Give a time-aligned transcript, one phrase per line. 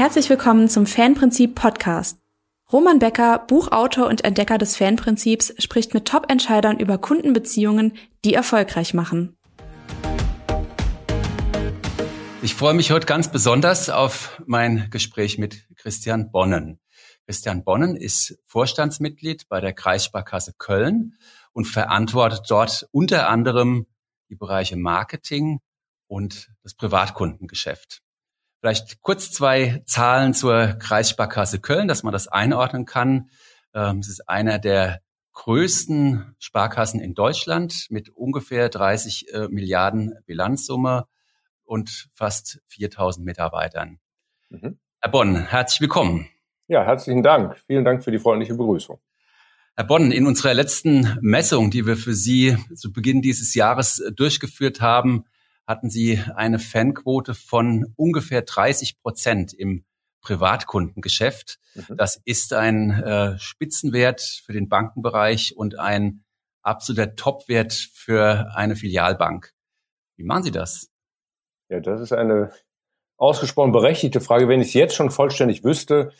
[0.00, 2.18] Herzlich willkommen zum Fanprinzip Podcast.
[2.72, 7.92] Roman Becker, Buchautor und Entdecker des Fanprinzips, spricht mit Top-Entscheidern über Kundenbeziehungen,
[8.24, 9.36] die erfolgreich machen.
[12.40, 16.80] Ich freue mich heute ganz besonders auf mein Gespräch mit Christian Bonnen.
[17.26, 21.18] Christian Bonnen ist Vorstandsmitglied bei der Kreissparkasse Köln
[21.52, 23.86] und verantwortet dort unter anderem
[24.30, 25.60] die Bereiche Marketing
[26.06, 28.00] und das Privatkundengeschäft.
[28.60, 33.30] Vielleicht kurz zwei Zahlen zur Kreissparkasse Köln, dass man das einordnen kann.
[33.74, 35.00] Ähm, es ist einer der
[35.32, 41.06] größten Sparkassen in Deutschland mit ungefähr 30 äh, Milliarden Bilanzsumme
[41.64, 43.98] und fast 4000 Mitarbeitern.
[44.50, 44.78] Mhm.
[45.00, 46.28] Herr Bonn, herzlich willkommen.
[46.68, 47.56] Ja, herzlichen Dank.
[47.66, 49.00] Vielen Dank für die freundliche Begrüßung.
[49.74, 54.12] Herr Bonn, in unserer letzten Messung, die wir für Sie zu Beginn dieses Jahres äh,
[54.12, 55.24] durchgeführt haben,
[55.70, 59.84] hatten Sie eine Fanquote von ungefähr 30 Prozent im
[60.20, 61.60] Privatkundengeschäft.
[61.76, 61.96] Mhm.
[61.96, 66.24] Das ist ein äh, Spitzenwert für den Bankenbereich und ein
[66.62, 69.54] absoluter Topwert für eine Filialbank.
[70.16, 70.90] Wie machen Sie das?
[71.68, 72.50] Ja, das ist eine
[73.16, 74.48] ausgesprochen berechtigte Frage.
[74.48, 76.10] Wenn ich es jetzt schon vollständig wüsste,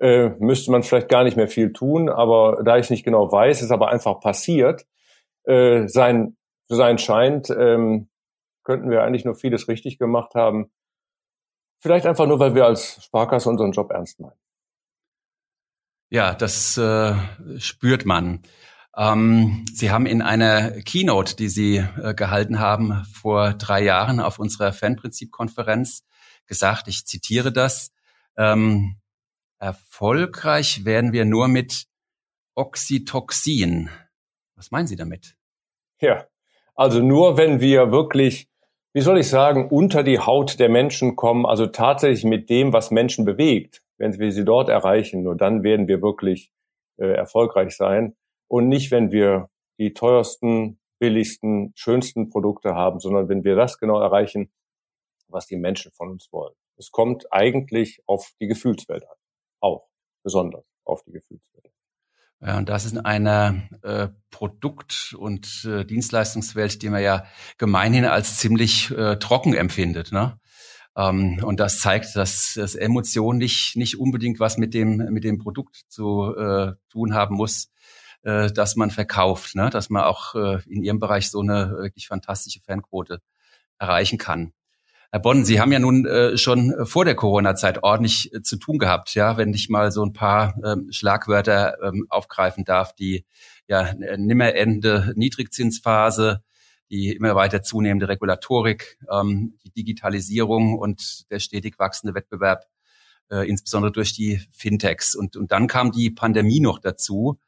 [0.00, 2.08] äh, müsste man vielleicht gar nicht mehr viel tun.
[2.08, 4.84] Aber da ich nicht genau weiß, ist aber einfach passiert.
[5.44, 8.08] Äh, sein, sein scheint, ähm,
[8.66, 10.70] könnten wir eigentlich nur vieles richtig gemacht haben.
[11.78, 14.38] Vielleicht einfach nur, weil wir als Sparkasse unseren Job ernst meinen.
[16.10, 17.14] Ja, das äh,
[17.58, 18.42] spürt man.
[18.96, 24.38] Ähm, Sie haben in einer Keynote, die Sie äh, gehalten haben vor drei Jahren auf
[24.38, 26.04] unserer Fanprinzip-Konferenz
[26.46, 27.92] gesagt, ich zitiere das,
[28.36, 28.96] ähm,
[29.58, 31.86] erfolgreich werden wir nur mit
[32.54, 33.90] Oxytoxin.
[34.56, 35.36] Was meinen Sie damit?
[36.00, 36.26] Ja,
[36.74, 38.48] also nur wenn wir wirklich
[38.96, 42.90] wie soll ich sagen, unter die Haut der Menschen kommen, also tatsächlich mit dem, was
[42.90, 43.82] Menschen bewegt.
[43.98, 46.50] Wenn wir sie dort erreichen, nur dann werden wir wirklich
[46.98, 48.16] äh, erfolgreich sein.
[48.48, 54.00] Und nicht, wenn wir die teuersten, billigsten, schönsten Produkte haben, sondern wenn wir das genau
[54.00, 54.50] erreichen,
[55.28, 56.54] was die Menschen von uns wollen.
[56.78, 59.16] Es kommt eigentlich auf die Gefühlswelt an.
[59.60, 59.88] Auch
[60.22, 61.70] besonders auf die Gefühlswelt.
[62.40, 67.24] Ja, und das ist eine äh, Produkt- und äh, Dienstleistungswelt, die man ja
[67.56, 70.12] gemeinhin als ziemlich äh, trocken empfindet.
[70.12, 70.38] Ne?
[70.96, 75.38] Ähm, und das zeigt, dass, dass Emotion nicht, nicht unbedingt was mit dem, mit dem
[75.38, 77.70] Produkt zu äh, tun haben muss,
[78.22, 79.70] äh, dass man verkauft, ne?
[79.70, 83.22] dass man auch äh, in Ihrem Bereich so eine wirklich fantastische Fanquote
[83.78, 84.52] erreichen kann.
[85.12, 88.78] Herr Bonn, Sie haben ja nun äh, schon vor der Corona-Zeit ordentlich äh, zu tun
[88.78, 93.24] gehabt, ja, wenn ich mal so ein paar ähm, Schlagwörter ähm, aufgreifen darf, die
[93.68, 96.42] ja nimmer endende Niedrigzinsphase,
[96.90, 102.64] die immer weiter zunehmende Regulatorik, ähm, die Digitalisierung und der stetig wachsende Wettbewerb,
[103.30, 105.14] äh, insbesondere durch die Fintechs.
[105.14, 107.38] Und, und dann kam die Pandemie noch dazu.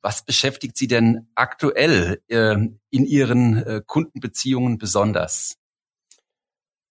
[0.00, 2.56] Was beschäftigt Sie denn aktuell äh,
[2.90, 5.56] in Ihren äh, Kundenbeziehungen besonders?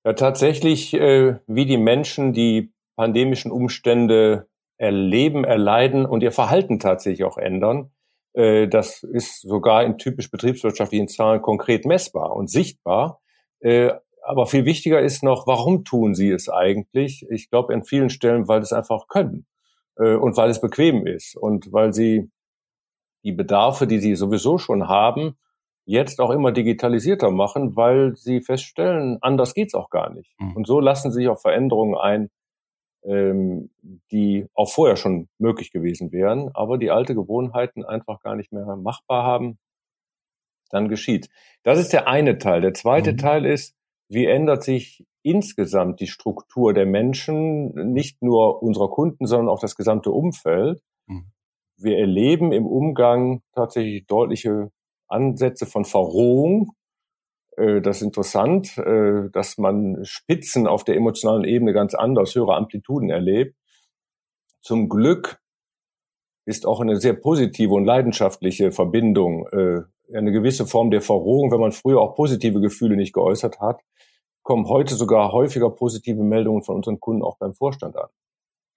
[0.05, 4.47] Ja, tatsächlich, äh, wie die Menschen die pandemischen Umstände
[4.77, 7.91] erleben, erleiden und ihr Verhalten tatsächlich auch ändern.
[8.33, 13.21] Äh, das ist sogar in typisch betriebswirtschaftlichen Zahlen konkret messbar und sichtbar.
[13.61, 13.93] Äh,
[14.25, 17.25] aber viel wichtiger ist noch, warum tun sie es eigentlich?
[17.29, 19.45] Ich glaube, an vielen Stellen, weil sie es einfach können
[19.97, 22.29] äh, und weil es bequem ist und weil sie
[23.23, 25.37] die Bedarfe, die sie sowieso schon haben,
[25.85, 30.31] jetzt auch immer digitalisierter machen, weil sie feststellen, anders geht's auch gar nicht.
[30.39, 30.55] Mhm.
[30.55, 32.29] Und so lassen sich auch Veränderungen ein,
[33.05, 33.69] ähm,
[34.11, 38.65] die auch vorher schon möglich gewesen wären, aber die alte Gewohnheiten einfach gar nicht mehr
[38.77, 39.57] machbar haben,
[40.69, 41.29] dann geschieht.
[41.63, 42.61] Das ist der eine Teil.
[42.61, 43.17] Der zweite mhm.
[43.17, 43.75] Teil ist,
[44.09, 49.75] wie ändert sich insgesamt die Struktur der Menschen, nicht nur unserer Kunden, sondern auch das
[49.75, 50.81] gesamte Umfeld.
[51.07, 51.31] Mhm.
[51.77, 54.71] Wir erleben im Umgang tatsächlich deutliche
[55.13, 56.73] Ansätze von Verrohung.
[57.57, 62.55] Äh, das ist interessant, äh, dass man Spitzen auf der emotionalen Ebene ganz anders, höhere
[62.55, 63.55] Amplituden erlebt.
[64.61, 65.39] Zum Glück
[66.45, 69.81] ist auch eine sehr positive und leidenschaftliche Verbindung, äh,
[70.13, 73.81] eine gewisse Form der Verrohung, wenn man früher auch positive Gefühle nicht geäußert hat,
[74.43, 78.09] kommen heute sogar häufiger positive Meldungen von unseren Kunden auch beim Vorstand an.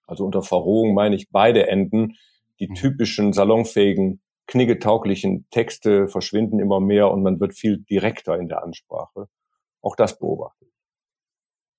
[0.05, 2.15] Also unter Verrohung meine ich beide Enden,
[2.59, 2.75] die mhm.
[2.75, 9.27] typischen salonfähigen kniggetauglichen Texte verschwinden immer mehr und man wird viel direkter in der Ansprache.
[9.81, 10.71] Auch das beobachte ich.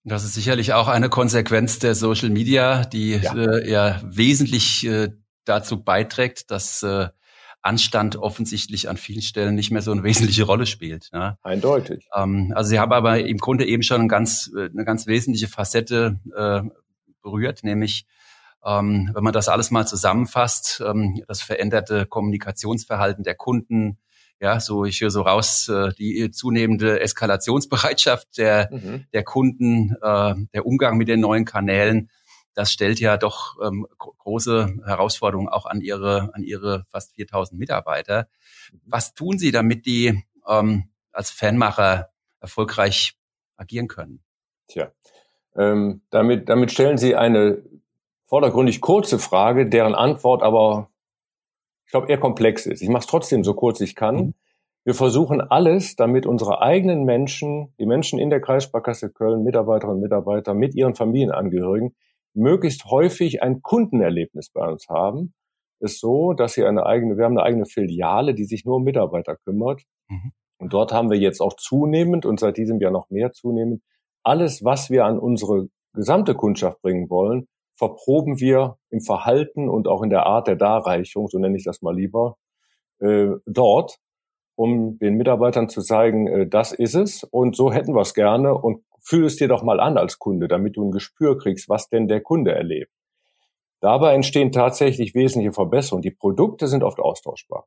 [0.05, 5.09] Das ist sicherlich auch eine Konsequenz der Social Media, die ja, äh, ja wesentlich äh,
[5.45, 7.09] dazu beiträgt, dass äh,
[7.61, 11.11] Anstand offensichtlich an vielen Stellen nicht mehr so eine wesentliche Rolle spielt.
[11.13, 11.37] Ne?
[11.43, 12.07] Eindeutig.
[12.15, 15.49] Ähm, also Sie haben aber im Grunde eben schon eine ganz, äh, eine ganz wesentliche
[15.49, 16.63] Facette äh,
[17.23, 18.07] berührt, nämlich
[18.65, 23.99] ähm, wenn man das alles mal zusammenfasst, ähm, das veränderte Kommunikationsverhalten der Kunden,
[24.41, 29.07] ja, so ich höre so raus, äh, die zunehmende Eskalationsbereitschaft der, mhm.
[29.13, 32.11] der Kunden, äh, der Umgang mit den neuen Kanälen,
[32.55, 38.29] das stellt ja doch ähm, große Herausforderungen auch an ihre, an ihre fast 4000 Mitarbeiter.
[38.73, 38.81] Mhm.
[38.87, 42.11] Was tun Sie, damit die ähm, als Fanmacher
[42.41, 43.17] erfolgreich
[43.57, 44.25] agieren können?
[44.67, 44.93] Tja,
[45.57, 47.63] ähm, damit, damit stellen Sie eine
[48.29, 50.91] vordergründig kurze Frage, deren Antwort aber,
[51.87, 52.83] ich glaube, eher komplex ist.
[52.83, 54.17] Ich mache es trotzdem so kurz ich kann.
[54.17, 54.35] Mhm.
[54.85, 60.03] Wir versuchen alles, damit unsere eigenen Menschen, die Menschen in der Kreissparkasse Köln, Mitarbeiterinnen und
[60.03, 61.95] Mitarbeiter mit ihren Familienangehörigen,
[62.35, 65.35] möglichst häufig ein Kundenerlebnis bei uns haben.
[65.81, 68.85] Ist so, dass sie eine eigene, wir haben eine eigene Filiale, die sich nur um
[68.85, 69.83] Mitarbeiter kümmert.
[70.09, 70.33] Mhm.
[70.59, 73.83] Und dort haben wir jetzt auch zunehmend und seit diesem Jahr noch mehr zunehmend
[74.23, 77.47] alles, was wir an unsere gesamte Kundschaft bringen wollen,
[77.79, 81.81] verproben wir im Verhalten und auch in der Art der Darreichung, so nenne ich das
[81.81, 82.37] mal lieber,
[83.01, 83.99] äh, dort,
[84.57, 88.55] um den Mitarbeitern zu zeigen, äh, das ist es und so hätten wir es gerne
[88.55, 91.89] und fühl es dir doch mal an als Kunde, damit du ein Gespür kriegst, was
[91.89, 92.91] denn der Kunde erlebt.
[93.81, 96.03] Dabei entstehen tatsächlich wesentliche Verbesserungen.
[96.03, 97.67] Die Produkte sind oft austauschbar.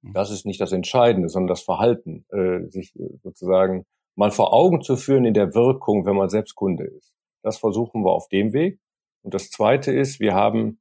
[0.00, 0.14] Mhm.
[0.14, 3.84] Das ist nicht das Entscheidende, sondern das Verhalten, äh, sich äh, sozusagen
[4.14, 7.12] mal vor Augen zu führen in der Wirkung, wenn man selbst Kunde ist.
[7.42, 8.80] Das versuchen wir auf dem Weg.
[9.26, 10.78] Und das Zweite ist, wir haben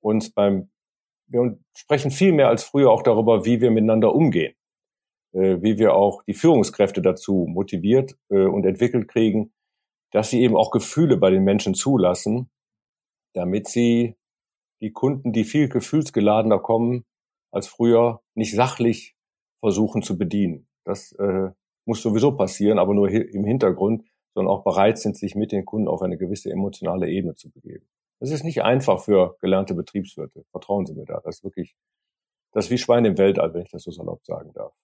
[0.00, 0.70] uns beim,
[1.26, 4.54] wir sprechen viel mehr als früher auch darüber, wie wir miteinander umgehen,
[5.34, 9.52] äh, wie wir auch die Führungskräfte dazu motiviert äh, und entwickelt kriegen,
[10.10, 12.48] dass sie eben auch Gefühle bei den Menschen zulassen,
[13.34, 14.16] damit sie
[14.80, 17.04] die Kunden, die viel gefühlsgeladener kommen
[17.52, 19.16] als früher, nicht sachlich
[19.60, 20.66] versuchen zu bedienen.
[20.86, 21.50] Das äh,
[21.84, 24.02] muss sowieso passieren, aber nur im Hintergrund,
[24.36, 27.86] sondern auch bereit sind, sich mit den Kunden auf eine gewisse emotionale Ebene zu begeben.
[28.20, 30.44] Das ist nicht einfach für gelernte Betriebswirte.
[30.50, 31.22] Vertrauen Sie mir da.
[31.24, 31.74] Das ist wirklich,
[32.52, 34.74] das ist wie Schwein im Weltall, wenn ich das so salopp sagen darf.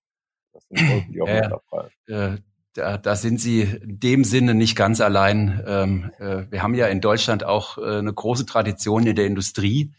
[0.54, 1.20] Das sind Leute, die
[1.52, 2.38] auch äh,
[2.72, 5.62] da, da sind Sie in dem Sinne nicht ganz allein.
[5.66, 9.92] Ähm, äh, wir haben ja in Deutschland auch äh, eine große Tradition in der Industrie.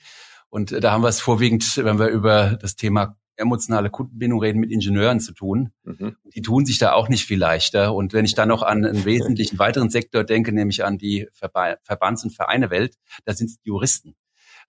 [0.49, 4.71] Und da haben wir es vorwiegend, wenn wir über das Thema emotionale Kundenbindung reden, mit
[4.71, 5.71] Ingenieuren zu tun.
[5.83, 6.15] Mhm.
[6.33, 7.93] Die tun sich da auch nicht viel leichter.
[7.93, 11.77] Und wenn ich dann noch an einen wesentlichen weiteren Sektor denke, nämlich an die Verba
[11.83, 12.95] Verbands- und Vereinewelt,
[13.25, 14.15] da sind es die Juristen.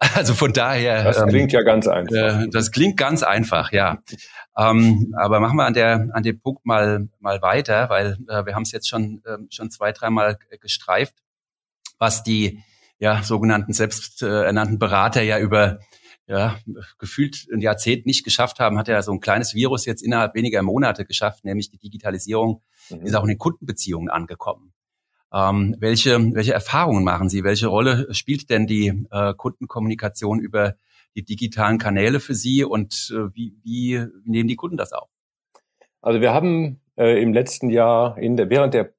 [0.15, 1.05] Also von daher.
[1.05, 2.43] Das klingt ähm, ja ganz einfach.
[2.43, 4.03] Äh, das klingt ganz einfach, ja.
[4.59, 8.55] ähm, aber machen wir an der an dem Punkt mal mal weiter, weil äh, wir
[8.55, 11.15] haben es jetzt schon äh, schon zwei dreimal gestreift,
[11.99, 12.61] was die
[12.99, 15.79] ja sogenannten selbsternannten Berater ja über
[16.27, 16.59] ja,
[16.99, 20.63] gefühlt ein Jahrzehnt nicht geschafft haben, hat ja so ein kleines Virus jetzt innerhalb weniger
[20.63, 23.03] Monate geschafft, nämlich die Digitalisierung mhm.
[23.03, 24.73] ist auch in den Kundenbeziehungen angekommen.
[25.33, 27.45] Ähm, welche, welche Erfahrungen machen Sie?
[27.45, 30.77] Welche Rolle spielt denn die äh, Kundenkommunikation über
[31.17, 35.09] die digitalen Kanäle für Sie und äh, wie, wie, nehmen die Kunden das auf?
[36.01, 38.93] Also wir haben äh, im letzten Jahr in der, während der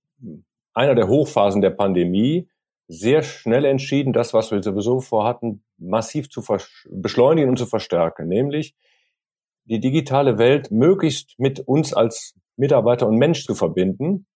[0.73, 2.49] einer der Hochphasen der Pandemie
[2.87, 6.43] sehr schnell entschieden, das, was wir sowieso vorhatten, massiv zu
[6.89, 8.75] beschleunigen und zu verstärken, nämlich
[9.65, 14.27] die digitale Welt möglichst mit uns als Mitarbeiter und Mensch zu verbinden,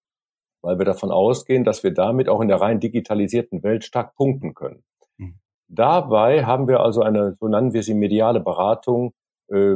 [0.62, 4.54] weil wir davon ausgehen, dass wir damit auch in der rein digitalisierten Welt stark punkten
[4.54, 4.83] können.
[5.18, 5.40] Mhm.
[5.68, 9.14] Dabei haben wir also eine, so nennen wir sie mediale Beratung,
[9.50, 9.76] äh,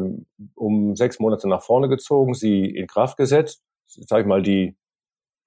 [0.56, 3.64] um sechs Monate nach vorne gezogen, sie in Kraft gesetzt.
[3.86, 4.76] Sag ich mal, die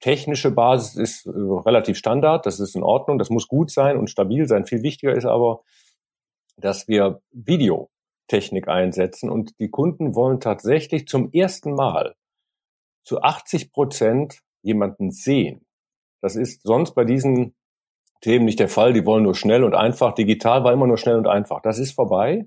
[0.01, 4.11] technische Basis ist äh, relativ Standard, das ist in Ordnung, das muss gut sein und
[4.11, 4.67] stabil sein.
[4.67, 5.63] Viel wichtiger ist aber,
[6.57, 12.15] dass wir Videotechnik einsetzen und die Kunden wollen tatsächlich zum ersten Mal
[13.03, 15.65] zu 80 Prozent jemanden sehen.
[16.21, 17.55] Das ist sonst bei diesen
[18.21, 18.93] Themen nicht der Fall.
[18.93, 20.15] Die wollen nur schnell und einfach.
[20.15, 21.61] Digital war immer nur schnell und einfach.
[21.63, 22.47] Das ist vorbei.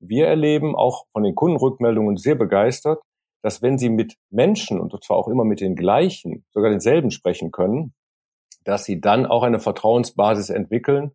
[0.00, 3.00] Wir erleben auch von den Kundenrückmeldungen sehr begeistert,
[3.42, 7.50] dass wenn sie mit Menschen, und zwar auch immer mit den gleichen, sogar denselben sprechen
[7.50, 7.94] können,
[8.64, 11.12] dass sie dann auch eine Vertrauensbasis entwickeln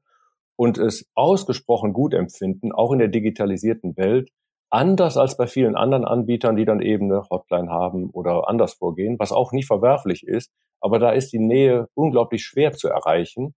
[0.56, 4.32] und es ausgesprochen gut empfinden, auch in der digitalisierten Welt,
[4.70, 9.18] anders als bei vielen anderen Anbietern, die dann eben eine Hotline haben oder anders vorgehen,
[9.20, 10.52] was auch nicht verwerflich ist.
[10.82, 13.54] Aber da ist die Nähe unglaublich schwer zu erreichen.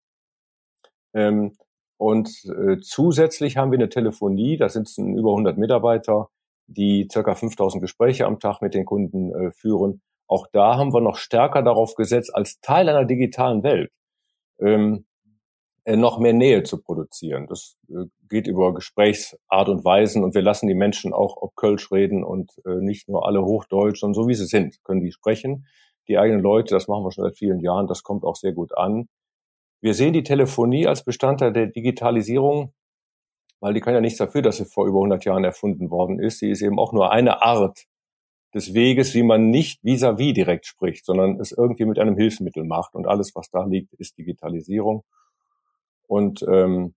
[1.14, 1.56] Ähm,
[1.96, 6.28] und äh, zusätzlich haben wir eine Telefonie, da sitzen über 100 Mitarbeiter,
[6.68, 10.02] die circa 5000 Gespräche am Tag mit den Kunden äh, führen.
[10.26, 13.90] Auch da haben wir noch stärker darauf gesetzt, als Teil einer digitalen Welt
[14.60, 15.06] ähm,
[15.84, 17.46] äh, noch mehr Nähe zu produzieren.
[17.46, 21.90] Das äh, geht über Gesprächsart und Weisen und wir lassen die Menschen auch ob Kölsch
[21.90, 25.66] reden und äh, nicht nur alle Hochdeutsch, sondern so wie sie sind, können die sprechen.
[26.06, 28.76] Die eigenen Leute, das machen wir schon seit vielen Jahren, das kommt auch sehr gut
[28.76, 29.08] an.
[29.80, 32.74] Wir sehen die Telefonie als Bestandteil der Digitalisierung,
[33.60, 36.38] weil die kann ja nichts dafür, dass sie vor über 100 Jahren erfunden worden ist.
[36.38, 37.86] Sie ist eben auch nur eine Art
[38.54, 42.64] des Weges, wie man nicht vis-à-vis -vis direkt spricht, sondern es irgendwie mit einem Hilfsmittel
[42.64, 42.94] macht.
[42.94, 45.04] Und alles, was da liegt, ist Digitalisierung.
[46.06, 46.94] Und ähm,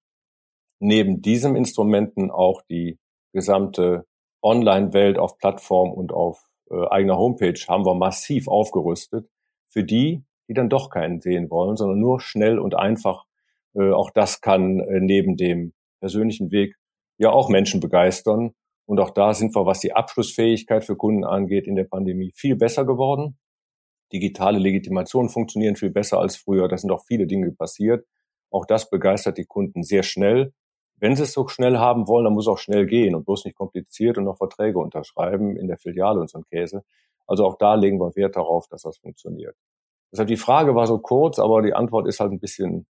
[0.79, 2.97] neben diesem Instrumenten auch die
[3.33, 4.05] gesamte
[4.41, 9.29] Online-Welt auf Plattform und auf äh, eigener Homepage haben wir massiv aufgerüstet
[9.67, 13.25] für die, die dann doch keinen sehen wollen, sondern nur schnell und einfach.
[13.73, 16.75] Äh, auch das kann äh, neben dem persönlichen Weg
[17.17, 18.53] ja auch Menschen begeistern.
[18.85, 22.57] Und auch da sind wir, was die Abschlussfähigkeit für Kunden angeht, in der Pandemie viel
[22.57, 23.37] besser geworden.
[24.11, 26.67] Digitale Legitimationen funktionieren viel besser als früher.
[26.67, 28.05] Da sind auch viele Dinge passiert.
[28.49, 30.53] Auch das begeistert die Kunden sehr schnell.
[30.99, 33.45] Wenn sie es so schnell haben wollen, dann muss es auch schnell gehen und bloß
[33.45, 36.83] nicht kompliziert und noch Verträge unterschreiben in der Filiale und so ein Käse.
[37.25, 39.55] Also auch da legen wir Wert darauf, dass das funktioniert.
[40.11, 42.85] Deshalb die Frage war so kurz, aber die Antwort ist halt ein bisschen.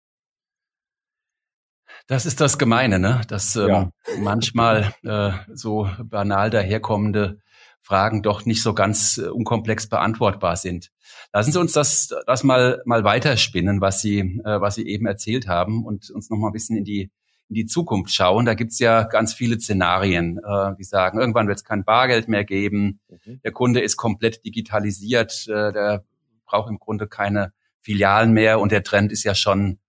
[2.06, 3.20] Das ist das Gemeine, ne?
[3.28, 3.90] Dass ähm, ja.
[4.20, 7.40] manchmal äh, so banal daherkommende
[7.80, 10.90] Fragen doch nicht so ganz äh, unkomplex beantwortbar sind.
[11.32, 15.48] Lassen Sie uns das, das mal, mal weiterspinnen, was Sie, äh, was Sie eben erzählt
[15.48, 17.10] haben und uns noch mal ein bisschen in die
[17.50, 21.58] in die Zukunft schauen, da gibt's ja ganz viele Szenarien, äh, die sagen, irgendwann wird
[21.58, 23.40] es kein Bargeld mehr geben, mhm.
[23.42, 26.04] der Kunde ist komplett digitalisiert, äh, der
[26.46, 29.80] braucht im Grunde keine Filialen mehr und der Trend ist ja schon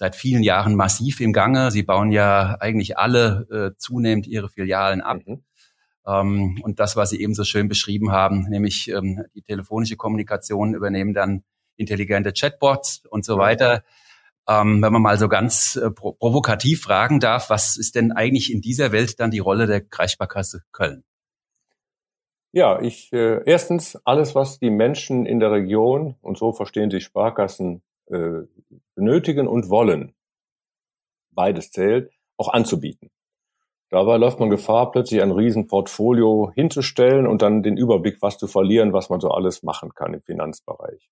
[0.00, 1.70] seit vielen Jahren massiv im Gange.
[1.70, 5.18] Sie bauen ja eigentlich alle äh, zunehmend ihre Filialen ab.
[5.26, 5.44] Mhm.
[6.06, 10.72] Ähm, und das, was Sie eben so schön beschrieben haben, nämlich ähm, die telefonische Kommunikation
[10.72, 11.44] übernehmen dann
[11.76, 13.84] intelligente Chatbots und so weiter.
[14.48, 18.62] Ähm, wenn man mal so ganz äh, provokativ fragen darf, was ist denn eigentlich in
[18.62, 21.04] dieser Welt dann die Rolle der Kreissparkasse Köln?
[22.52, 27.04] Ja, ich äh, erstens alles, was die Menschen in der Region und so verstehen sich
[27.04, 28.46] Sparkassen äh,
[28.94, 30.14] benötigen und wollen,
[31.30, 33.10] beides zählt, auch anzubieten.
[33.90, 38.92] Dabei läuft man Gefahr, plötzlich ein Riesenportfolio hinzustellen und dann den Überblick, was zu verlieren,
[38.92, 41.10] was man so alles machen kann im Finanzbereich.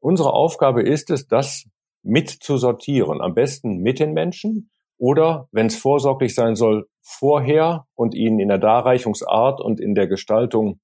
[0.00, 1.64] Unsere Aufgabe ist es, das
[2.02, 3.22] mit zu sortieren.
[3.22, 8.48] Am besten mit den Menschen oder, wenn es vorsorglich sein soll, vorher und ihnen in
[8.48, 10.80] der Darreichungsart und in der Gestaltung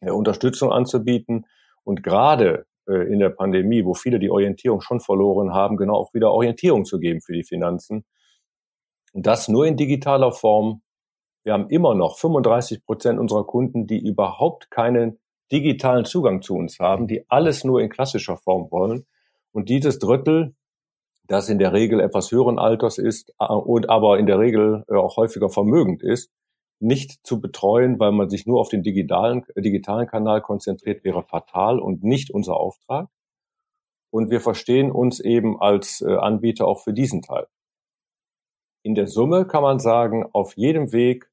[0.00, 1.46] äh, Unterstützung anzubieten.
[1.84, 6.14] Und gerade äh, in der Pandemie, wo viele die Orientierung schon verloren haben, genau auch
[6.14, 8.04] wieder Orientierung zu geben für die Finanzen.
[9.12, 10.82] Und das nur in digitaler Form.
[11.44, 15.18] Wir haben immer noch 35 Prozent unserer Kunden, die überhaupt keinen
[15.52, 19.06] digitalen Zugang zu uns haben, die alles nur in klassischer Form wollen.
[19.52, 20.54] Und dieses Drittel,
[21.26, 24.94] das in der Regel etwas höheren Alters ist äh, und aber in der Regel äh,
[24.94, 26.30] auch häufiger vermögend ist,
[26.84, 31.22] nicht zu betreuen, weil man sich nur auf den digitalen, äh, digitalen Kanal konzentriert, wäre
[31.22, 33.08] fatal und nicht unser Auftrag.
[34.10, 37.48] Und wir verstehen uns eben als Anbieter auch für diesen Teil.
[38.84, 41.28] In der Summe kann man sagen, auf jedem Weg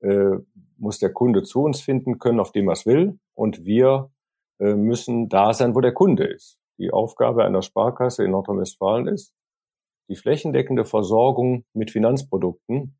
[0.00, 0.36] äh,
[0.76, 3.18] muss der Kunde zu uns finden können, auf dem er es will.
[3.34, 4.10] Und wir
[4.58, 9.34] äh, müssen da sein, wo der Kunde ist die Aufgabe einer Sparkasse in Nordrhein-Westfalen ist,
[10.08, 12.96] die flächendeckende Versorgung mit Finanzprodukten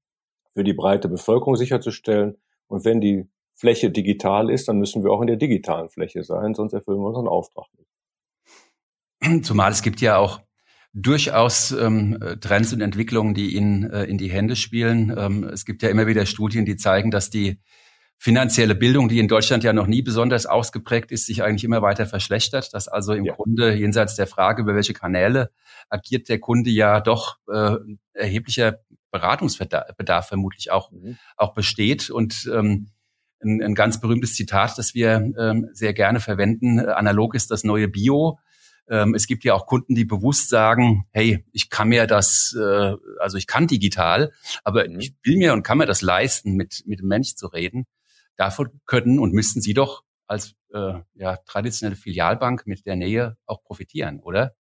[0.59, 2.37] für die breite Bevölkerung sicherzustellen.
[2.67, 6.53] Und wenn die Fläche digital ist, dann müssen wir auch in der digitalen Fläche sein,
[6.55, 9.45] sonst erfüllen wir unseren Auftrag nicht.
[9.45, 10.41] Zumal es gibt ja auch
[10.93, 15.15] durchaus ähm, Trends und Entwicklungen, die Ihnen äh, in die Hände spielen.
[15.17, 17.61] Ähm, es gibt ja immer wieder Studien, die zeigen, dass die
[18.17, 22.05] finanzielle Bildung, die in Deutschland ja noch nie besonders ausgeprägt ist, sich eigentlich immer weiter
[22.05, 22.75] verschlechtert.
[22.75, 23.35] Dass also im ja.
[23.35, 25.53] Grunde jenseits der Frage, über welche Kanäle
[25.89, 27.77] agiert der Kunde ja doch äh,
[28.13, 31.19] erheblicher Beratungsbedarf vermutlich auch, mhm.
[31.37, 32.11] auch besteht.
[32.11, 32.91] Und ähm,
[33.43, 37.89] ein, ein ganz berühmtes Zitat, das wir ähm, sehr gerne verwenden, analog ist das neue
[37.89, 38.39] Bio.
[38.89, 42.95] Ähm, es gibt ja auch Kunden, die bewusst sagen, hey, ich kann mir das, äh,
[43.21, 44.33] also ich kann digital,
[44.65, 45.01] aber mhm.
[45.01, 47.87] ich will mir und kann mir das leisten, mit, mit dem Mensch zu reden.
[48.37, 53.63] Davon können und müssten Sie doch als äh, ja, traditionelle Filialbank mit der Nähe auch
[53.63, 54.55] profitieren, oder?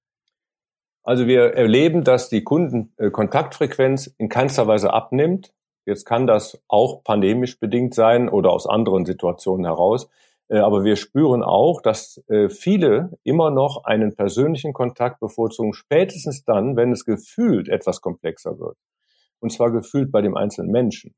[1.09, 5.55] Also wir erleben, dass die Kundenkontaktfrequenz in keinster Weise abnimmt.
[5.87, 10.11] Jetzt kann das auch pandemisch bedingt sein oder aus anderen Situationen heraus.
[10.49, 16.45] Äh, aber wir spüren auch, dass äh, viele immer noch einen persönlichen Kontakt bevorzugen, spätestens
[16.45, 18.77] dann, wenn es gefühlt etwas komplexer wird.
[19.41, 21.15] Und zwar gefühlt bei dem einzelnen Menschen,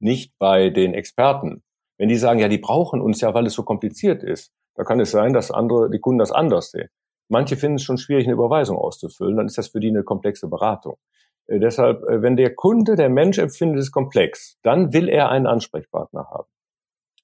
[0.00, 1.62] nicht bei den Experten.
[1.96, 5.00] Wenn die sagen, ja, die brauchen uns ja, weil es so kompliziert ist, da kann
[5.00, 6.90] es sein, dass andere, die Kunden das anders sehen.
[7.28, 10.48] Manche finden es schon schwierig, eine Überweisung auszufüllen, dann ist das für die eine komplexe
[10.48, 10.98] Beratung.
[11.46, 15.46] Äh, deshalb, äh, wenn der Kunde, der Mensch empfindet es komplex, dann will er einen
[15.46, 16.48] Ansprechpartner haben.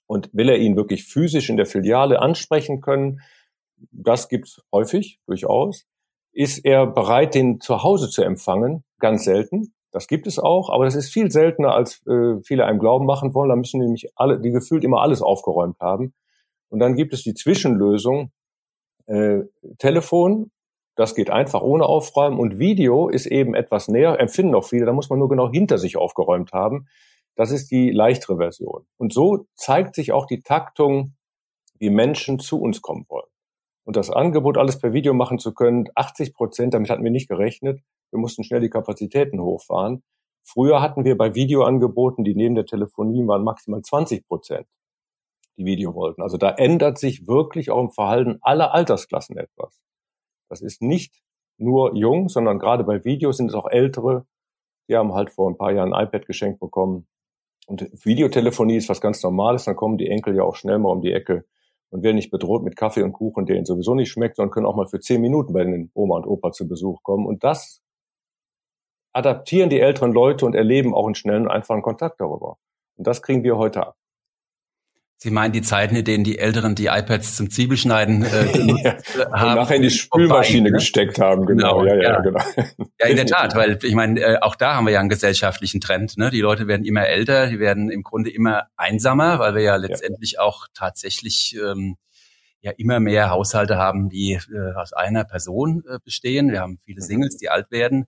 [0.06, 3.20] Und will er ihn wirklich physisch in der Filiale ansprechen können,
[3.90, 5.86] das gibt's häufig, durchaus.
[6.32, 8.84] ist er bereit, den zu Hause zu empfangen.
[8.98, 9.72] Ganz selten.
[9.92, 13.34] Das gibt es auch, aber das ist viel seltener, als äh, viele einem glauben machen
[13.34, 13.50] wollen.
[13.50, 16.12] Da müssen nämlich alle, die gefühlt immer alles aufgeräumt haben.
[16.68, 18.32] Und dann gibt es die Zwischenlösung,
[19.06, 19.40] äh,
[19.78, 20.50] Telefon,
[20.96, 22.38] das geht einfach ohne Aufräumen.
[22.38, 25.78] Und Video ist eben etwas näher, empfinden auch viele, da muss man nur genau hinter
[25.78, 26.88] sich aufgeräumt haben.
[27.36, 28.86] Das ist die leichtere Version.
[28.96, 31.14] Und so zeigt sich auch die Taktung,
[31.78, 33.26] wie Menschen zu uns kommen wollen.
[33.84, 37.28] Und das Angebot, alles per Video machen zu können, 80 Prozent, damit hatten wir nicht
[37.28, 37.80] gerechnet.
[38.10, 40.02] Wir mussten schnell die Kapazitäten hochfahren.
[40.42, 44.66] Früher hatten wir bei Videoangeboten, die neben der Telefonie waren, maximal 20 Prozent,
[45.56, 46.22] die Video wollten.
[46.22, 49.80] Also da ändert sich wirklich auch im Verhalten aller Altersklassen etwas.
[50.48, 51.22] Das ist nicht
[51.58, 54.26] nur jung, sondern gerade bei Videos sind es auch ältere.
[54.88, 57.06] Die haben halt vor ein paar Jahren ein iPad geschenkt bekommen.
[57.66, 59.64] Und Videotelefonie ist was ganz Normales.
[59.64, 61.44] Dann kommen die Enkel ja auch schnell mal um die Ecke
[61.90, 64.66] und werden nicht bedroht mit Kaffee und Kuchen, der ihnen sowieso nicht schmeckt, sondern können
[64.66, 67.24] auch mal für zehn Minuten bei den Oma und Opa zu Besuch kommen.
[67.26, 67.82] Und das
[69.12, 72.58] adaptieren die älteren Leute und erleben auch einen schnellen einfachen Kontakt darüber.
[72.96, 73.96] Und das kriegen wir heute ab.
[75.16, 79.32] Sie meinen die Zeiten, in denen die Älteren die iPads zum Zwiebelschneiden äh, genutzt ja,
[79.32, 79.50] haben.
[79.50, 80.78] Und nachher in die Spülmaschine vorbei, ne?
[80.78, 81.78] gesteckt haben, genau.
[81.78, 82.40] genau ja, ja, ja, genau.
[83.00, 85.80] Ja, in der Tat, weil ich meine, äh, auch da haben wir ja einen gesellschaftlichen
[85.80, 86.18] Trend.
[86.18, 86.30] Ne?
[86.30, 90.32] Die Leute werden immer älter, die werden im Grunde immer einsamer, weil wir ja letztendlich
[90.32, 90.40] ja.
[90.40, 91.96] auch tatsächlich ähm,
[92.60, 96.50] ja immer mehr Haushalte haben, die äh, aus einer Person äh, bestehen.
[96.50, 97.06] Wir haben viele mhm.
[97.06, 98.06] Singles, die alt werden.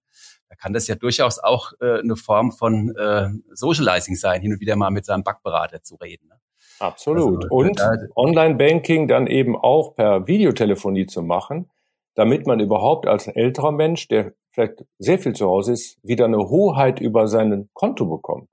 [0.49, 4.61] Da kann das ja durchaus auch äh, eine Form von äh, Socializing sein, hin und
[4.61, 6.31] wieder mal mit seinem Backberater zu reden.
[6.79, 7.45] Absolut.
[7.45, 7.81] Also, und
[8.17, 11.71] Online-Banking dann eben auch per Videotelefonie zu machen,
[12.15, 16.49] damit man überhaupt als älterer Mensch, der vielleicht sehr viel zu Hause ist, wieder eine
[16.49, 18.49] Hoheit über sein Konto bekommt.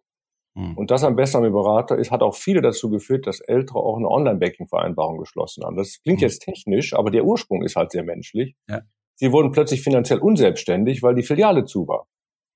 [0.55, 0.77] Hm.
[0.77, 3.97] Und das am besten am Berater ist, hat auch viele dazu geführt, dass Ältere auch
[3.97, 5.77] eine Online-Banking-Vereinbarung geschlossen haben.
[5.77, 6.27] Das klingt hm.
[6.27, 8.55] jetzt technisch, aber der Ursprung ist halt sehr menschlich.
[8.69, 8.81] Ja.
[9.15, 12.07] Sie wurden plötzlich finanziell unselbstständig, weil die Filiale zu war.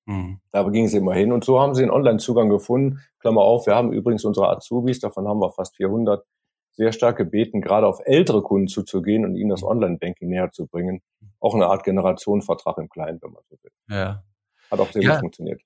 [0.08, 0.40] Mhm.
[0.52, 3.00] Da gingen sie immer hin und so haben sie einen Online-Zugang gefunden.
[3.20, 6.24] Klammer auf, wir haben übrigens unsere Azubis, davon haben wir fast 400,
[6.72, 9.68] sehr stark gebeten, gerade auf ältere Kunden zuzugehen und ihnen das mhm.
[9.68, 11.02] Online-Banking näher zu bringen.
[11.40, 13.70] Auch eine Art Generationenvertrag im Kleinen, wenn man so will.
[13.90, 14.22] Ja.
[14.70, 15.12] Hat auch sehr ja.
[15.12, 15.60] gut funktioniert.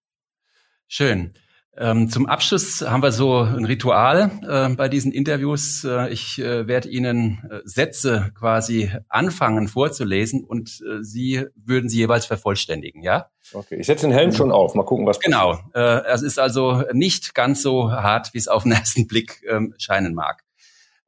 [0.89, 1.35] Schön.
[1.75, 5.85] Ähm, zum Abschluss haben wir so ein Ritual äh, bei diesen Interviews.
[5.85, 11.99] Äh, ich äh, werde Ihnen äh, Sätze quasi anfangen vorzulesen und äh, Sie würden sie
[11.99, 13.31] jeweils vervollständigen, ja?
[13.55, 14.75] Okay, ich setze den Helm schon auf.
[14.75, 15.59] Mal gucken, was Genau.
[15.75, 19.75] Äh, es ist also nicht ganz so hart, wie es auf den ersten Blick ähm,
[19.79, 20.45] scheinen mag.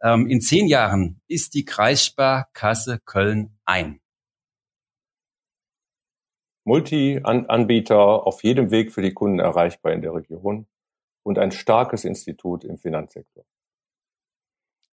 [0.03, 4.01] Ähm, in zehn Jahren ist die Kreissparkasse Köln ein.
[6.65, 10.67] Multi-Anbieter auf jedem Weg für die Kunden erreichbar in der Region
[11.23, 13.45] und ein starkes Institut im Finanzsektor.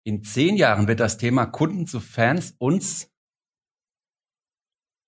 [0.03, 3.11] In zehn Jahren wird das Thema Kunden zu Fans uns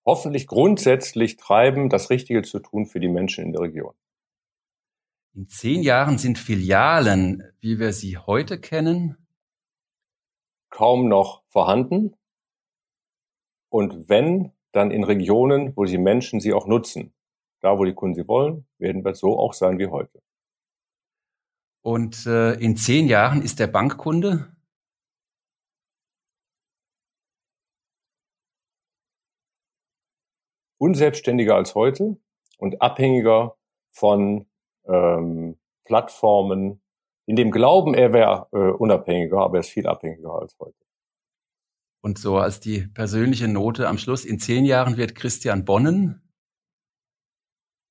[0.05, 3.93] hoffentlich grundsätzlich treiben, das Richtige zu tun für die Menschen in der Region.
[5.33, 9.17] In zehn Jahren sind Filialen, wie wir sie heute kennen,
[10.69, 12.15] kaum noch vorhanden.
[13.69, 17.13] Und wenn, dann in Regionen, wo die Menschen sie auch nutzen.
[17.61, 20.21] Da, wo die Kunden sie wollen, werden wir so auch sein wie heute.
[21.81, 24.53] Und äh, in zehn Jahren ist der Bankkunde?
[30.77, 32.17] Unselbstständiger als heute
[32.57, 33.55] und abhängiger
[33.91, 34.47] von
[34.85, 36.81] ähm, Plattformen,
[37.25, 40.75] in dem Glauben, er wäre äh, unabhängiger, aber er ist viel abhängiger als heute.
[42.03, 46.21] Und so als die persönliche Note am Schluss, in zehn Jahren wird Christian Bonnen.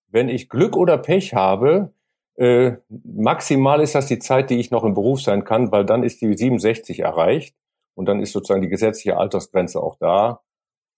[0.08, 1.94] Wenn ich Glück oder Pech habe,
[2.36, 6.02] äh, maximal ist das die Zeit, die ich noch im Beruf sein kann, weil dann
[6.02, 7.56] ist die 67 erreicht
[7.94, 10.42] und dann ist sozusagen die gesetzliche Altersgrenze auch da.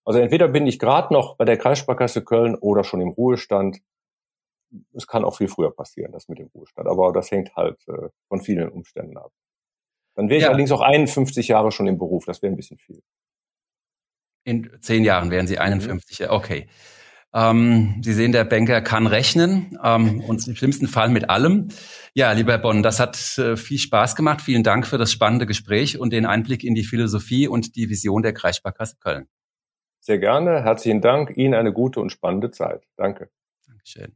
[0.05, 3.79] Also entweder bin ich gerade noch bei der Kreissparkasse Köln oder schon im Ruhestand.
[4.93, 8.09] Es kann auch viel früher passieren, das mit dem Ruhestand, aber das hängt halt äh,
[8.27, 9.31] von vielen Umständen ab.
[10.15, 10.49] Dann wäre ich ja.
[10.49, 12.25] allerdings auch 51 Jahre schon im Beruf.
[12.25, 13.03] Das wäre ein bisschen viel.
[14.45, 16.21] In zehn Jahren wären Sie 51.
[16.21, 16.27] Mhm.
[16.31, 16.67] Okay.
[17.33, 21.69] Ähm, Sie sehen, der Banker kann rechnen ähm, und im schlimmsten Fall mit allem.
[22.15, 24.41] Ja, lieber Herr Bonn, das hat äh, viel Spaß gemacht.
[24.41, 28.23] Vielen Dank für das spannende Gespräch und den Einblick in die Philosophie und die Vision
[28.23, 29.27] der Kreissparkasse Köln.
[29.99, 30.63] Sehr gerne.
[30.63, 31.37] Herzlichen Dank.
[31.37, 32.85] Ihnen eine gute und spannende Zeit.
[32.97, 33.31] Danke.
[33.67, 34.15] Dankeschön.